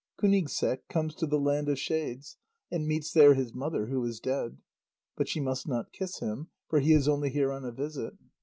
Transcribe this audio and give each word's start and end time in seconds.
Kúnigseq 0.17 0.79
comes 0.89 1.13
to 1.13 1.27
the 1.27 1.39
land 1.39 1.69
of 1.69 1.77
shades, 1.77 2.35
and 2.71 2.87
meets 2.87 3.11
there 3.11 3.35
his 3.35 3.53
mother, 3.53 3.85
who 3.85 4.03
is 4.03 4.19
dead. 4.19 4.57
But 5.15 5.29
she 5.29 5.39
must 5.39 5.67
not 5.67 5.93
kiss 5.93 6.17
him, 6.21 6.49
for 6.67 6.79
"he 6.79 6.93
is 6.93 7.07
only 7.07 7.29
here 7.29 7.51
on 7.51 7.63
a 7.63 7.71
visit." 7.71 8.15